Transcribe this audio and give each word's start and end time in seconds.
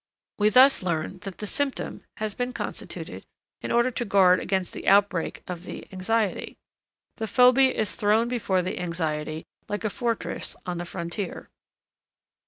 We 0.39 0.49
thus 0.49 0.81
learn 0.81 1.19
that 1.19 1.37
the 1.37 1.45
symptom 1.45 2.03
has 2.17 2.33
been 2.33 2.53
constituted 2.53 3.23
in 3.61 3.71
order 3.71 3.91
to 3.91 4.03
guard 4.03 4.39
against 4.39 4.73
the 4.73 4.87
outbreak 4.87 5.43
of 5.47 5.61
the 5.63 5.87
anxiety. 5.93 6.57
The 7.17 7.27
phobia 7.27 7.71
is 7.73 7.93
thrown 7.93 8.27
before 8.27 8.63
the 8.63 8.79
anxiety 8.79 9.45
like 9.69 9.83
a 9.83 9.91
fortress 9.91 10.55
on 10.65 10.79
the 10.79 10.85
frontier. 10.85 11.51